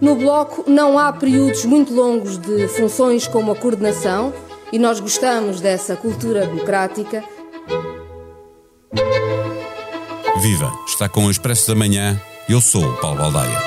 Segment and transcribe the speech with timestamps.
[0.00, 4.32] No Bloco não há períodos muito longos de funções como a coordenação
[4.72, 7.24] e nós gostamos dessa cultura democrática.
[10.40, 10.72] Viva!
[10.86, 12.20] Está com o Expresso da Manhã.
[12.48, 13.58] Eu sou o Paulo Baldaia.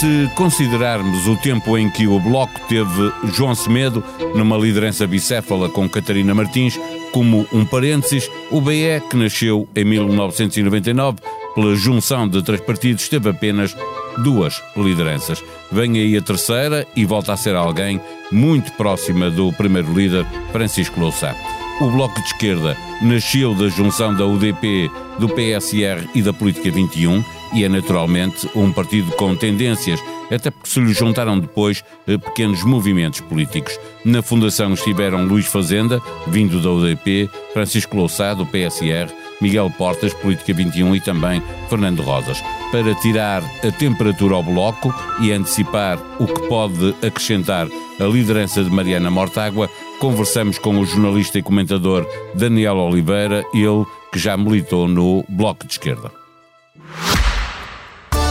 [0.00, 4.02] Se considerarmos o tempo em que o Bloco teve João Semedo
[4.34, 6.78] numa liderança bicéfala com Catarina Martins,
[7.12, 11.18] como um parênteses, o BE, que nasceu em 1999
[11.54, 13.76] pela junção de três partidos, teve apenas
[14.18, 15.42] duas lideranças.
[15.70, 21.00] Vem aí a terceira e volta a ser alguém muito próxima do primeiro líder, Francisco
[21.00, 21.34] Louçã.
[21.80, 27.24] O Bloco de Esquerda nasceu da junção da UDP, do PSR e da Política 21
[27.52, 30.00] e é naturalmente um partido com tendências,
[30.30, 33.78] até porque se lhe juntaram depois eh, pequenos movimentos políticos.
[34.04, 40.52] Na fundação estiveram Luís Fazenda, vindo da UDP, Francisco Louçá, do PSR, Miguel Portas, Política
[40.52, 46.46] 21 e também Fernando Rosas, para tirar a temperatura ao bloco e antecipar o que
[46.46, 47.66] pode acrescentar
[47.98, 54.18] a liderança de Mariana Mortágua, conversamos com o jornalista e comentador Daniel Oliveira, ele que
[54.18, 56.19] já militou no Bloco de Esquerda.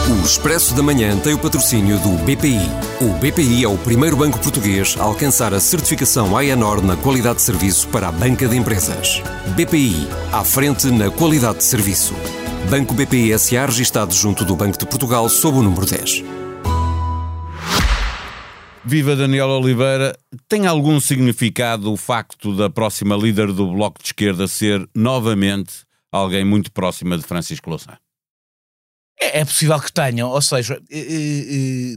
[0.08, 2.58] O Expresso da Manhã tem o patrocínio do BPI.
[3.00, 7.42] O BPI é o primeiro banco português a alcançar a certificação AENOR na qualidade de
[7.42, 9.22] serviço para a banca de empresas.
[9.54, 12.14] BPI, à frente na qualidade de serviço.
[12.70, 16.24] Banco BPI SA registado junto do Banco de Portugal sob o número 10.
[18.84, 20.16] Viva Daniel Oliveira.
[20.48, 26.44] Tem algum significado o facto da próxima líder do Bloco de Esquerda ser novamente alguém
[26.44, 27.96] muito próxima de Francisco Louçã?
[29.20, 31.96] É, é possível que tenham, ou seja, de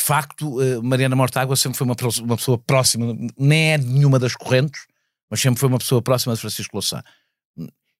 [0.00, 4.82] facto, Mariana Mortágua sempre foi uma, pessoa próxima, nem é de nenhuma das correntes,
[5.30, 7.02] mas sempre foi uma pessoa próxima de Francisco Louçã.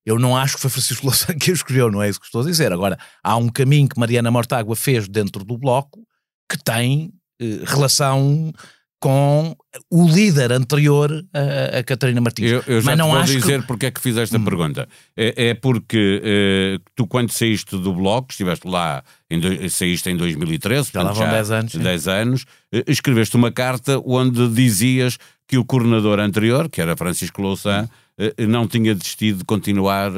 [0.04, 2.42] Eu não acho que foi Francisco Louçã que o escolheu, não é isso que estou
[2.42, 2.72] a dizer.
[2.72, 6.04] Agora, há um caminho que Mariana Mortágua fez dentro do Bloco
[6.50, 8.52] que tem eh, relação
[9.00, 9.56] com
[9.90, 12.50] o líder anterior a, a Catarina Martins.
[12.50, 13.66] Eu, eu já Mas não vou acho dizer que...
[13.66, 14.44] porque é que fiz esta hum.
[14.44, 14.86] pergunta.
[15.16, 20.16] É, é porque eh, tu, quando saíste do Bloco, estiveste lá, em do, saíste em
[20.18, 25.16] 2013, já lá vão 10 anos, 10 anos eh, escreveste uma carta onde dizias
[25.48, 28.46] que o coordenador anterior, que era Francisco Louçã, hum.
[28.46, 30.12] não tinha desistido de continuar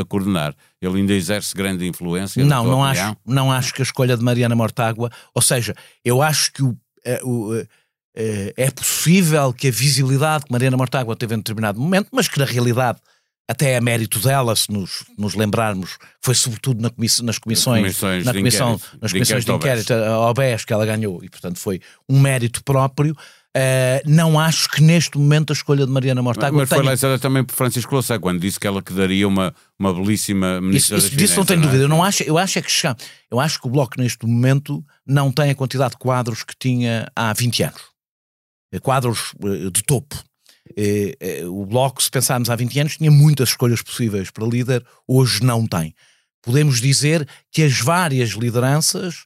[0.00, 0.54] a coordenar.
[0.80, 2.42] Ele ainda exerce grande influência.
[2.44, 5.74] Não, não acho, não acho que a escolha de Mariana Mortágua, ou seja,
[6.04, 6.74] eu acho que o,
[7.24, 7.66] o eh,
[8.56, 12.44] é possível que a visibilidade que Mariana Mortágua teve em determinado momento, mas que na
[12.44, 12.98] realidade
[13.48, 18.24] até é mérito dela, se nos, nos lembrarmos, foi sobretudo na comiss nas comissões, comissões
[18.24, 22.18] na comissão, nas comissões de inquérito, a OBES, que ela ganhou, e portanto foi um
[22.18, 23.16] mérito próprio.
[23.56, 27.18] Uh, não acho que neste momento a escolha de Mariana Mortágua Mas, mas foi tenha...
[27.18, 31.06] também por Francisco Louçã, quando disse que ela que daria uma, uma belíssima ministra isso,
[31.06, 31.70] isso, Disso não tenho não é?
[31.70, 31.84] dúvida.
[31.84, 32.70] Eu, não acho, eu, acho é que,
[33.30, 37.10] eu acho que o Bloco neste momento não tem a quantidade de quadros que tinha
[37.16, 37.95] há 20 anos.
[38.76, 40.16] Eh, quadros eh, de topo.
[40.76, 45.42] Eh, o Bloco, se pensarmos há 20 anos, tinha muitas escolhas possíveis para líder, hoje
[45.42, 45.94] não tem.
[46.42, 49.24] Podemos dizer que as várias lideranças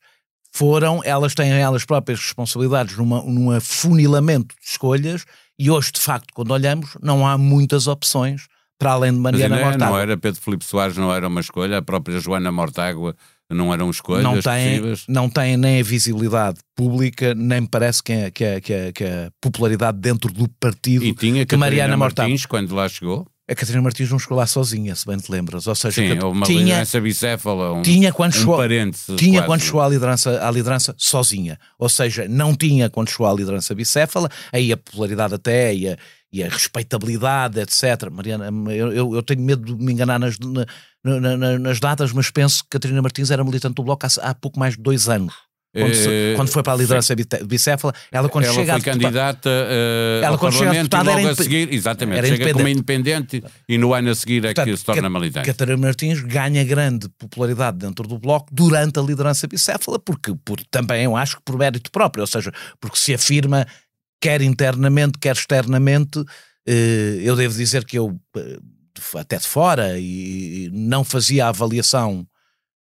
[0.52, 5.24] foram, elas têm elas próprias responsabilidades numa, num afunilamento de escolhas
[5.58, 8.46] e hoje, de facto, quando olhamos, não há muitas opções
[8.78, 9.96] para além de Mariana Mas Mortágua.
[9.96, 13.14] Não era Pedro Filipe Soares, não era uma escolha, a própria Joana Mortágua
[13.50, 15.04] não eram escolhas não tem, possíveis?
[15.08, 18.92] Não tem nem a visibilidade pública, nem me parece que a, que a, que a,
[18.92, 23.26] que a popularidade dentro do partido e tinha que Mariana Martins quando lá chegou?
[23.50, 25.66] A Catarina Martins não chegou lá sozinha, se bem te lembras.
[25.66, 29.00] Ou seja, Sim, uma tinha, liderança bicéfala, um, tinha quando um chegou, parente.
[29.16, 29.46] Tinha quase.
[29.46, 31.58] quando chegou à liderança, à liderança sozinha.
[31.76, 35.98] Ou seja, não tinha quando chegou à liderança bicéfala, aí a popularidade até e a,
[36.32, 38.08] e a respeitabilidade, etc.
[38.08, 42.62] Mariana, eu, eu, tenho medo de me enganar nas, na, na, nas datas, mas penso
[42.62, 45.34] que Catarina Martins era militante do Bloco há, há pouco mais de dois anos.
[45.72, 47.46] Quando, se, quando, foi para a liderança sim.
[47.46, 51.34] bicéfala, ela quando ela chega foi a candidata uh, ela, quando chega a, logo a
[51.36, 54.84] seguir, exatamente, era chega como independente e no ano a seguir é Portanto, que se
[54.84, 55.46] torna militante.
[55.46, 61.04] Catarina Martins ganha grande popularidade dentro do Bloco durante a liderança bicéfala, porque por, também
[61.04, 63.64] eu acho que por mérito próprio, ou seja, porque se afirma
[64.20, 68.20] quer internamente, quer externamente, uh, eu devo dizer que eu
[69.16, 72.29] até de fora e não fazia a avaliação eh,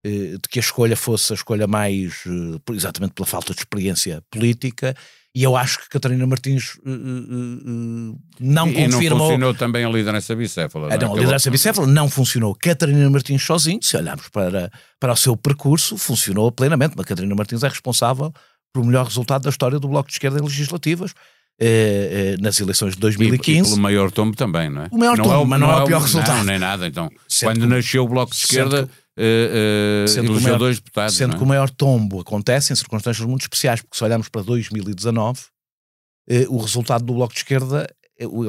[0.09, 4.95] de que a escolha fosse a escolha mais, eh, exatamente pela falta de experiência política,
[5.33, 9.19] e eu acho que Catarina Martins uh, uh, uh, não e confirmou.
[9.19, 10.93] Não funcionou também a liderança bicéfala.
[10.93, 12.55] Ah, não, a liderança bicéfala não funcionou.
[12.55, 16.93] Catarina Martins sozinho, se olharmos para, para o seu percurso, funcionou plenamente.
[16.95, 18.31] Mas Catarina Martins é responsável
[18.73, 21.13] pelo melhor resultado da história do Bloco de Esquerda em legislativas.
[21.59, 23.57] Eh, nas eleições de 2015.
[23.57, 24.87] E, e pelo maior tombo também, não é?
[24.91, 26.37] O maior não tombo, é o, mas não, não é o pior resultado.
[26.37, 26.87] Não, nem nada.
[26.87, 31.15] Então, sendo quando nasceu o Bloco de Esquerda, uh, sendo elegeu dois deputados.
[31.15, 31.37] Sendo é?
[31.37, 36.33] que o maior tombo acontece em circunstâncias muito especiais, porque se olharmos para 2019, uh,
[36.49, 37.87] o resultado do Bloco de Esquerda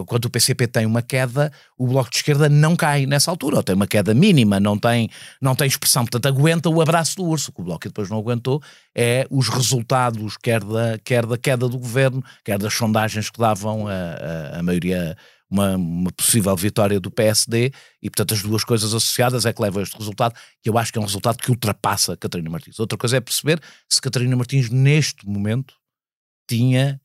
[0.07, 3.63] quando o PCP tem uma queda, o Bloco de Esquerda não cai nessa altura, ou
[3.63, 5.11] tem uma queda mínima, não tem,
[5.41, 7.53] não tem expressão, portanto aguenta o abraço do urso.
[7.53, 8.63] Que o Bloco depois não aguentou
[8.95, 13.89] é os resultados, quer da, quer da queda do governo, quer das sondagens que davam
[13.89, 15.17] a, a, a maioria,
[15.51, 19.81] uma, uma, possível vitória do PSD, e portanto as duas coisas associadas é que levam
[19.81, 22.79] a este resultado, que eu acho que é um resultado que ultrapassa Catarina Martins.
[22.79, 25.75] Outra coisa é perceber se Catarina Martins, neste momento,
[26.49, 27.01] tinha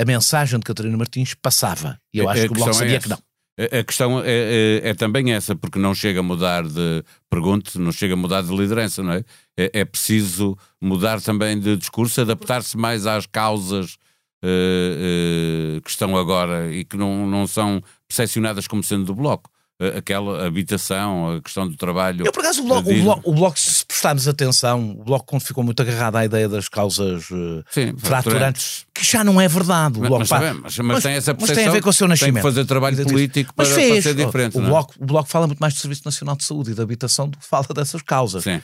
[0.00, 1.98] a mensagem de Catarina Martins passava.
[2.12, 3.18] E eu acho a que o Bloco sabia é que não.
[3.58, 7.92] A questão é, é, é, também essa, porque não chega a mudar de pergunta, não
[7.92, 9.24] chega a mudar de liderança, não é?
[9.56, 13.98] É, é preciso mudar também de discurso, adaptar-se mais às causas
[14.42, 19.50] uh, uh, que estão agora e que não, não são percepcionadas como sendo do Bloco
[19.96, 22.24] aquela habitação, a questão do trabalho.
[22.24, 23.58] Eu, por acaso, o bloco, o bloco, o bloco,
[24.02, 27.94] se prestarmos atenção, o Bloco quando ficou muito agarrado à ideia das causas uh, Sim,
[27.96, 29.98] fraturantes, que já não é verdade.
[29.98, 31.46] O bloco, mas, mas, mas, mas, tem essa percepção.
[31.46, 32.34] Mas tem a ver com o seu nascimento.
[32.34, 34.58] Tem que fazer trabalho político para, fez, para, ser diferente.
[34.58, 34.62] O?
[34.62, 34.66] É?
[34.66, 37.38] bloco, o Bloco fala muito mais do Serviço Nacional de Saúde e da habitação do
[37.38, 38.44] que fala dessas causas.
[38.44, 38.60] Uh, uh,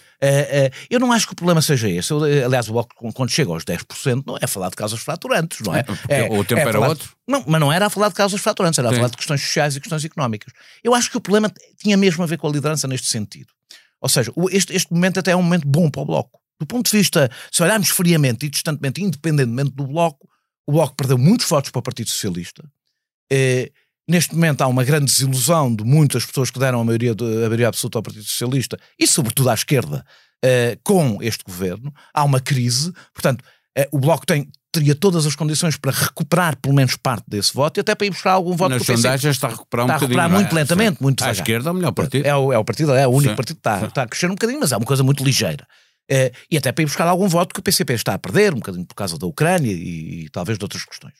[0.90, 2.11] eu não acho que o problema seja esse.
[2.11, 5.75] Eu, aliás, o Bloco, quando chega aos 10%, não é falar de causas fraturantes, não
[5.75, 5.84] é?
[6.08, 7.11] é o tempo é era outro.
[7.26, 9.76] Não, mas não era a falar de causas fraturantes, era a falar de questões sociais
[9.76, 10.52] e questões económicas.
[10.82, 13.49] Eu acho que o problema tinha mesmo a ver com a liderança neste sentido.
[14.00, 16.39] Ou seja, este, este momento até é um momento bom para o Bloco.
[16.61, 20.29] Do ponto de vista, se olharmos friamente e distantemente, independentemente do Bloco,
[20.67, 22.69] o Bloco perdeu muitos votos para o Partido Socialista.
[23.31, 23.71] Eh,
[24.09, 27.49] neste momento há uma grande desilusão de muitas pessoas que deram a maioria, de, a
[27.49, 30.05] maioria absoluta ao Partido Socialista e, sobretudo, à esquerda,
[30.44, 31.93] eh, com este governo.
[32.12, 32.93] Há uma crise.
[33.12, 33.44] Portanto,
[33.93, 37.81] o Bloco tem, teria todas as condições para recuperar pelo menos parte desse voto e
[37.81, 40.31] até para ir buscar algum voto Nas sondagens está a recuperar um está a recuperar
[40.31, 40.55] muito é?
[40.55, 41.05] lentamente, Sim.
[41.05, 42.26] muito À esquerda é o melhor partido.
[42.26, 43.37] É o, é o partido, é o único Sim.
[43.37, 45.67] partido que está, está a crescer um bocadinho, mas é uma coisa muito ligeira.
[46.11, 48.56] É, e até para ir buscar algum voto que o PCP está a perder, um
[48.56, 51.15] bocadinho por causa da Ucrânia e, e talvez de outras questões.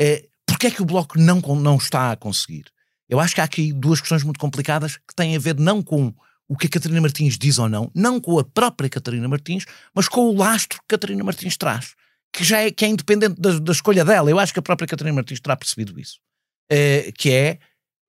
[0.00, 2.64] É, Porquê é que o Bloco não, não está a conseguir?
[3.08, 6.14] Eu acho que há aqui duas questões muito complicadas que têm a ver não com
[6.48, 9.64] o que a Catarina Martins diz ou não, não com a própria Catarina Martins,
[9.94, 11.94] mas com o lastro que a Catarina Martins traz
[12.36, 14.30] que já é, que é independente da, da, escolha dela.
[14.30, 16.18] Eu acho que a própria Catarina Martins terá percebido isso.
[16.70, 17.58] Uh, que é,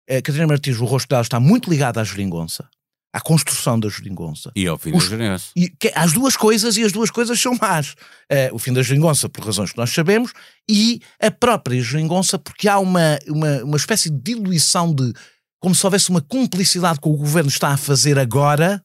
[0.10, 2.68] a Catarina Martins, o rosto dela está muito ligado à geringonça,
[3.14, 4.52] à construção da geringonça.
[4.56, 5.52] E ao fim Os, da geringonça.
[5.56, 7.94] E, que, as duas coisas, e as duas coisas são más.
[8.30, 10.34] Uh, o fim da geringonça, por razões que nós sabemos,
[10.70, 15.14] e a própria geringonça, porque há uma, uma, uma espécie de diluição de.
[15.60, 18.82] Como se houvesse uma cumplicidade com o governo está a fazer agora,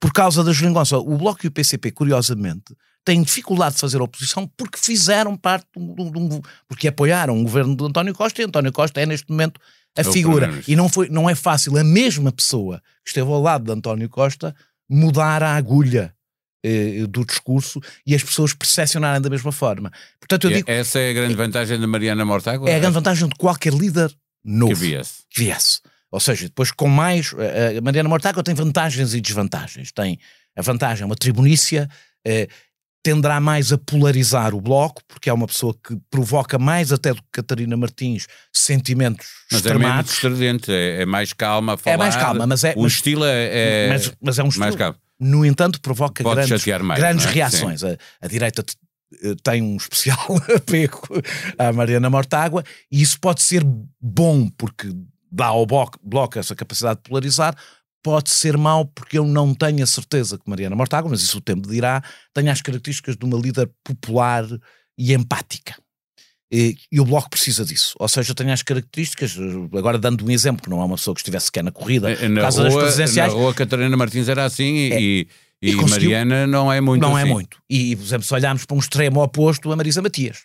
[0.00, 0.98] por causa da geringonça.
[0.98, 2.74] O Bloco e o PCP, curiosamente,
[3.04, 7.42] têm dificuldade de fazer oposição porque fizeram parte de um, de um, porque apoiaram o
[7.42, 9.60] governo de António Costa e António Costa é neste momento
[9.96, 10.50] a é figura.
[10.66, 14.08] E não, foi, não é fácil a mesma pessoa que esteve ao lado de António
[14.08, 14.54] Costa
[14.88, 16.14] mudar a agulha
[16.62, 19.90] eh, do discurso e as pessoas percepcionarem da mesma forma.
[20.18, 22.68] Portanto, eu digo, essa é a grande vantagem de Mariana Mortágua?
[22.68, 24.14] É a grande vantagem de qualquer líder
[24.44, 24.72] novo.
[24.72, 25.22] Que viesse.
[25.30, 25.80] Que viesse.
[26.10, 27.32] Ou seja, depois com mais.
[27.76, 29.92] A Mariana Mortágua tem vantagens e desvantagens.
[29.92, 30.18] Tem
[30.56, 31.88] a vantagem, é uma tribunícia.
[32.26, 32.48] Eh,
[33.02, 37.22] tenderá mais a polarizar o bloco, porque é uma pessoa que provoca mais até do
[37.22, 39.90] que Catarina Martins sentimentos mas extremados.
[39.90, 41.94] é menos estridente, é, é, mais calma a falar.
[41.94, 42.74] É mais calma, mas é...
[42.76, 44.98] O mas, estilo é, é, mas, mas é um estilo, mais calmo.
[45.18, 47.30] No entanto, provoca Pode grandes, mais, grandes é?
[47.30, 47.84] reações.
[47.84, 48.64] A, a, direita
[49.22, 50.18] eh, tem um especial
[50.54, 51.00] apego
[51.58, 53.62] à Mariana Mortágua e isso pode ser
[54.00, 54.94] bom, porque
[55.30, 57.56] dá ao bloco, essa capacidade de polarizar,
[58.02, 61.40] pode ser mau porque eu não tenho a certeza que Mariana Mortágua, mas isso o
[61.40, 62.02] tempo dirá,
[62.34, 64.44] tenha as características de uma líder popular
[64.98, 65.76] e empática.
[66.52, 67.94] E, e, o Bloco precisa disso.
[68.00, 69.36] Ou seja, tem as características,
[69.72, 72.28] agora dando um exemplo, que não é uma pessoa que estivesse sequer na corrida, é,
[72.28, 73.32] na rua, das presidenciais.
[73.32, 75.28] Na rua Catarina Martins era assim é, e,
[75.62, 77.30] e, e Mariana não é muito Não é assim.
[77.30, 77.58] é muito.
[77.70, 80.44] E, por exemplo, se olharmos para um extremo oposto, a Marisa Matias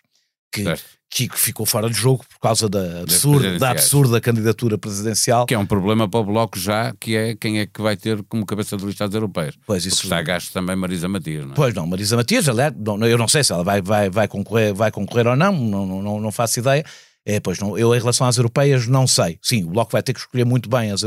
[0.52, 0.64] que,
[1.10, 5.46] que ficou fora de jogo por causa da absurda, da absurda candidatura presidencial.
[5.46, 8.22] Que é um problema para o Bloco já, que é quem é que vai ter
[8.24, 9.54] como cabeça de lista europeias.
[9.66, 10.04] Pois isso.
[10.04, 11.54] Está a gasto também Marisa Matias, não é?
[11.54, 12.74] Pois não, Marisa Matias, aliás,
[13.08, 16.20] eu não sei se ela vai, vai, vai, concorrer, vai concorrer ou não, não, não,
[16.20, 16.84] não faço ideia.
[17.28, 19.36] É, pois não, eu em relação às europeias não sei.
[19.42, 21.02] Sim, o Bloco vai ter que escolher muito bem as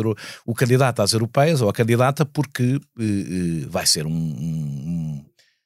[0.46, 4.69] o candidato às europeias ou a candidata porque uh, uh, vai ser um, um,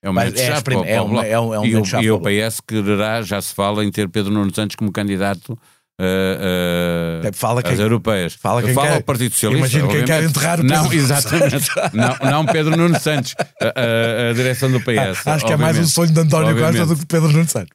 [0.04, 2.20] é um momento é, para, é, um, é, um, é um e, o, e o
[2.20, 7.62] PS quererá, já se fala, em ter Pedro Nuno Santos como candidato uh, uh, fala
[7.64, 8.34] as europeias.
[8.34, 9.78] Fala quem fala quer, ao Partido Socialista.
[9.78, 11.70] Imagino quem quer enterrar o Pedro Não, exatamente.
[11.94, 15.26] não, não Pedro Nuno Santos, a, a, direção do PS.
[15.26, 16.78] Ah, acho que é mais um sonho de António obviamente.
[16.80, 17.74] Costa do que Pedro Nuno Santos.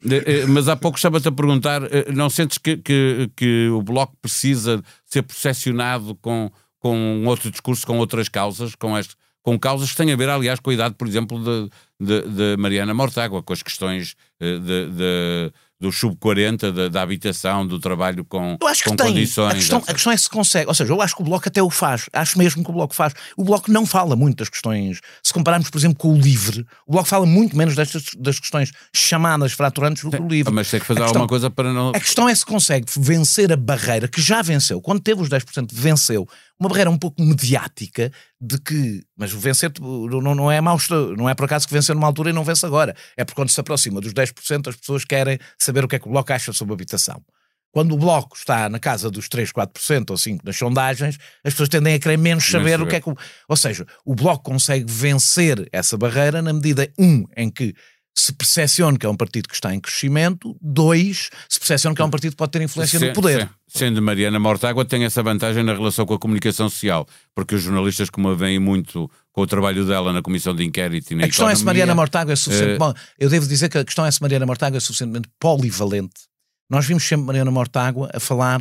[0.49, 1.81] Mas há pouco estava-te a perguntar:
[2.15, 7.97] não sentes que, que, que o Bloco precisa ser processionado com, com outro discurso, com
[7.97, 9.17] outras causas, com este
[9.49, 12.57] com causas que têm a ver, aliás, com a idade, por exemplo, de, de, de
[12.59, 18.59] Mariana Mortágua, com as questões de, de do sub-40, da, da, habitação, do trabalho com,
[18.61, 19.07] eu acho que com tem.
[19.07, 19.53] condições.
[19.53, 20.67] A questão, a questão é se consegue.
[20.67, 22.07] Ou seja, eu acho que o Bloco até o faz.
[22.13, 23.15] Acho mesmo que o Bloco faz.
[23.37, 25.01] O Bloco não fala muito das questões.
[25.23, 28.73] Se compararmos, por exemplo, com o LIVRE, o Bloco fala muito menos destas, das questões
[28.93, 30.53] chamadas fraturantes do que o LIVRE.
[30.53, 31.91] Mas tem que fazer alguma coisa para não.
[31.91, 34.81] A questão é se consegue vencer a barreira que já venceu.
[34.81, 36.29] Quando teve os 10%, venceu.
[36.59, 38.11] Uma barreira um pouco mediática
[38.41, 39.03] de que.
[39.17, 40.77] Mas vencer não, não, é mau,
[41.17, 42.97] não é por acaso que venceu numa altura e não vence agora.
[43.17, 46.09] É porque quando se aproxima dos 10%, as pessoas querem saber o que é que
[46.09, 47.23] o Bloco acha sobre a habitação.
[47.71, 51.69] Quando o Bloco está na casa dos 3, 4% ou 5% nas sondagens, as pessoas
[51.69, 53.09] tendem a querer menos saber o que é que.
[53.47, 57.75] Ou seja, o Bloco consegue vencer essa barreira na medida, um, em que
[58.21, 62.05] se percepciona que é um partido que está em crescimento, dois, se percepciona que é
[62.05, 63.49] um partido que pode ter influência no poder.
[63.69, 68.11] Sendo Mariana Mortágua, tem essa vantagem na relação com a comunicação social, porque os jornalistas,
[68.11, 71.27] como a veem muito com o trabalho dela na comissão de inquérito e na A
[71.27, 72.75] questão economia, é se Mariana Mortágua é suficiente.
[72.75, 72.79] Uh...
[72.79, 76.29] Bom, eu devo dizer que a questão é se Mariana Mortágua é suficientemente polivalente.
[76.71, 78.61] Nós vimos sempre Mariana Mortágua a falar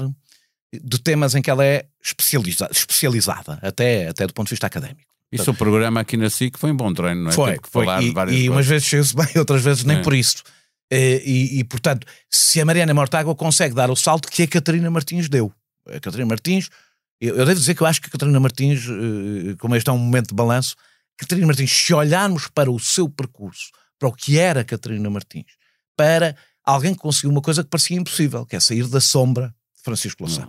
[0.74, 5.07] de temas em que ela é especializa especializada, até, até do ponto de vista académico.
[5.32, 7.34] Isso o programa aqui na SIC foi um bom treino, não é?
[7.34, 7.86] Foi, foi.
[8.32, 10.02] e, e umas vezes chegou-se bem, outras vezes nem é.
[10.02, 10.44] por isso.
[10.92, 14.90] E, e, e, portanto, se a Mariana Mortágua consegue dar o salto que a Catarina
[14.90, 15.52] Martins deu.
[15.86, 16.70] A Catarina Martins,
[17.20, 19.94] eu, eu devo dizer que eu acho que a Catarina Martins, eh, como este é
[19.94, 20.76] um momento de balanço,
[21.18, 25.52] Catarina Martins, se olharmos para o seu percurso, para o que era a Catarina Martins,
[25.98, 29.84] para alguém que conseguiu uma coisa que parecia impossível, que é sair da sombra de
[29.84, 30.48] Francisco Louçã.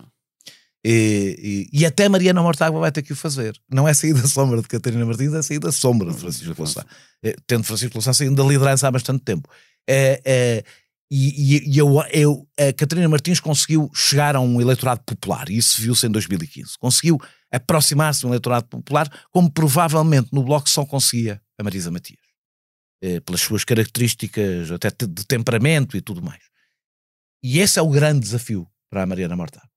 [0.90, 3.54] E, e, e, até Mariana Mortágua vai ter que o fazer.
[3.70, 6.82] Não é sair da sombra de Catarina Martins, é sair da sombra de Francisco Louçã.
[7.22, 9.50] É, tendo Francisco Louçã saindo da liderança há bastante tempo.
[9.86, 10.64] É, é,
[11.10, 15.78] e, e eu, eu, a Catarina Martins conseguiu chegar a um eleitorado popular, e isso
[15.82, 16.78] viu-se em 2015.
[16.78, 17.20] Conseguiu
[17.52, 22.18] aproximar-se de um eleitorado popular, como provavelmente no Bloco só conseguia a Marisa Matias.
[23.02, 26.44] É, pelas suas características, até de temperamento e tudo mais.
[27.42, 29.68] E esse é o grande desafio para a Mariana Mortágua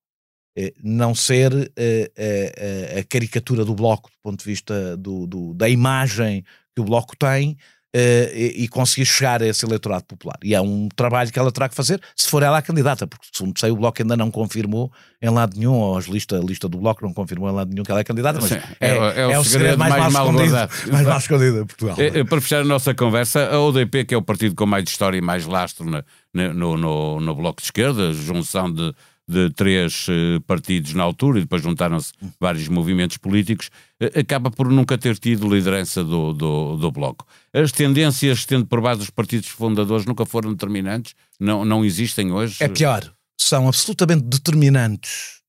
[0.83, 5.53] não ser a, eh, eh, a, caricatura do Bloco do ponto de vista do, do,
[5.53, 6.43] da imagem
[6.75, 7.57] que o Bloco tem
[7.93, 10.37] e, e, conseguir chegar a esse eleitorado popular.
[10.41, 13.25] E é um trabalho que ela terá que fazer, se for ela a candidata, porque
[13.33, 14.89] segundo sei o Bloco ainda não confirmou
[15.21, 17.83] em lado nenhum, ou a lista, a lista do Bloco não confirmou em lado nenhum
[17.83, 20.13] que ela é candidata, mas Sim, é, é, é, o, é o segredo, mais, mais
[20.13, 20.55] mal, escondido,
[20.89, 21.97] mais mal escondido Portugal.
[22.29, 25.21] Para fechar a nossa conversa, a ODP, que é o partido com mais história e
[25.21, 25.85] mais lastro
[26.33, 28.95] no, no, no Bloco de Esquerda, junção de
[29.31, 33.69] de três uh, partidos na altura e depois juntaram-se vários movimentos políticos,
[34.01, 37.25] uh, acaba por nunca ter tido liderança do, do, do, Bloco.
[37.53, 41.15] As tendências, tendo por base os partidos fundadores, nunca foram determinantes?
[41.39, 42.57] Não, não existem hoje?
[42.59, 43.11] É pior.
[43.39, 45.41] São absolutamente determinantes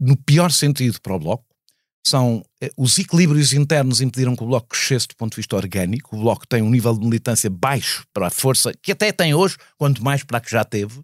[0.00, 1.44] no pior sentido para o Bloco.
[2.06, 6.16] São eh, os equilíbrios internos impediram que o Bloco crescesse do ponto de vista orgânico.
[6.16, 9.56] O Bloco tem um nível de militância baixo para a força, que até tem hoje,
[9.76, 11.02] quanto mais para a que já teve.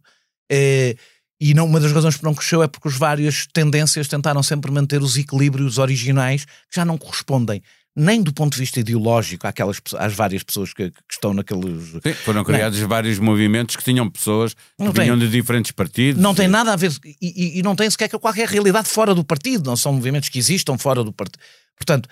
[0.51, 0.97] Eh,
[1.41, 4.71] e não, uma das razões por não cresceu é porque as várias tendências tentaram sempre
[4.71, 7.63] manter os equilíbrios originais que já não correspondem
[7.97, 11.91] nem do ponto de vista ideológico àquelas, às várias pessoas que, que estão naqueles.
[12.03, 12.89] Sim, foram criados não.
[12.89, 16.21] vários movimentos que tinham pessoas que vinham de diferentes partidos.
[16.21, 19.67] Não tem nada a ver, e, e, não tem sequer qualquer realidade fora do partido,
[19.67, 21.39] não são movimentos que existam fora do partido.
[21.77, 22.09] Portanto,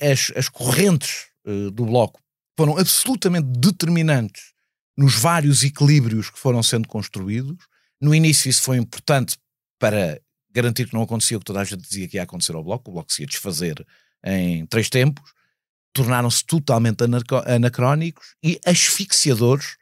[0.00, 2.18] as, as correntes uh, do Bloco
[2.56, 4.52] foram absolutamente determinantes
[4.96, 7.58] nos vários equilíbrios que foram sendo construídos
[8.00, 9.36] no início isso foi importante
[9.78, 10.20] para
[10.52, 12.90] garantir que não acontecia o que toda a gente dizia que ia acontecer ao Bloco,
[12.90, 13.86] o Bloco se ia desfazer
[14.24, 15.32] em três tempos,
[15.92, 17.04] tornaram-se totalmente
[17.46, 19.76] anacrónicos e asfixiadores.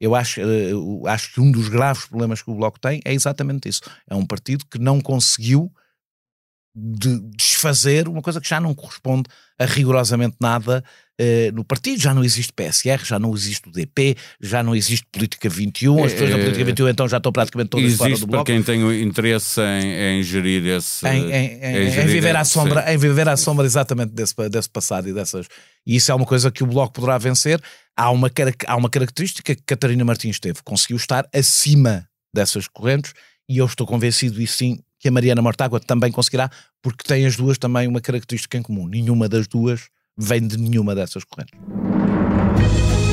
[0.00, 3.12] Eu acho, eu eh, acho que um dos graves problemas que o Bloco tem é
[3.12, 3.82] exatamente isso.
[4.08, 5.70] É um partido que não conseguiu
[6.74, 9.24] de desfazer uma coisa que já não corresponde
[9.58, 10.84] a rigorosamente nada
[11.20, 12.00] uh, no partido.
[12.00, 16.04] Já não existe PSR, já não existe o DP, já não existe Política 21.
[16.04, 18.44] As pessoas da Política 21 então já estão praticamente todas fora do bloco.
[18.44, 21.06] para quem tem interesse em, em gerir esse...
[21.06, 25.08] Em, em, em, em viver, à sombra, em viver à sombra exatamente desse, desse passado
[25.08, 25.46] e dessas...
[25.84, 27.60] E isso é uma coisa que o Bloco poderá vencer.
[27.96, 28.30] Há uma,
[28.66, 30.60] há uma característica que Catarina Martins teve.
[30.62, 33.12] Conseguiu estar acima dessas correntes
[33.50, 36.48] e eu estou convencido, e sim, que a Mariana Mortágua também conseguirá,
[36.80, 38.86] porque tem as duas também uma característica em comum.
[38.86, 41.58] Nenhuma das duas vem de nenhuma dessas correntes.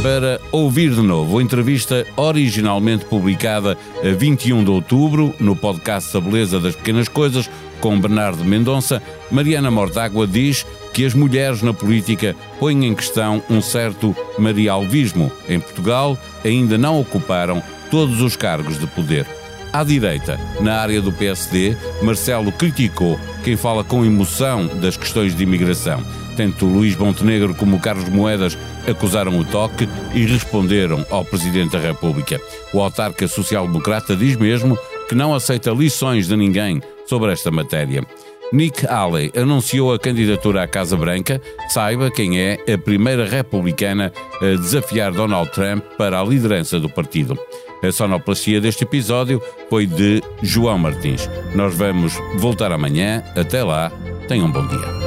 [0.04, 6.22] para ouvir de novo a entrevista originalmente publicada a 21 de outubro no podcast A
[6.22, 7.50] Beleza das Pequenas Coisas
[7.82, 9.02] com Bernardo Mendonça,
[9.32, 15.32] Mariana Mortágua diz que as mulheres na política põem em questão um certo marialvismo.
[15.50, 19.37] Em Portugal, ainda não ocuparam todos os cargos de poder.
[19.78, 25.44] À direita, na área do PSD, Marcelo criticou quem fala com emoção das questões de
[25.44, 26.04] imigração.
[26.36, 28.58] Tanto Luís Montenegro como Carlos Moedas
[28.90, 32.42] acusaram o toque e responderam ao Presidente da República.
[32.74, 34.76] O autarca social-democrata diz mesmo
[35.08, 38.04] que não aceita lições de ninguém sobre esta matéria.
[38.52, 41.42] Nick Haley anunciou a candidatura à Casa Branca.
[41.70, 47.38] Saiba quem é a primeira republicana a desafiar Donald Trump para a liderança do partido.
[47.84, 51.30] A sonoplastia deste episódio foi de João Martins.
[51.54, 53.24] Nós vamos voltar amanhã.
[53.36, 53.92] Até lá,
[54.28, 55.07] tenham um bom dia.